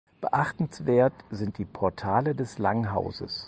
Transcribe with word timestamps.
Beachtenswert 0.19 1.13
sind 1.29 1.59
die 1.59 1.65
Portale 1.65 2.33
des 2.33 2.57
Langhauses. 2.57 3.39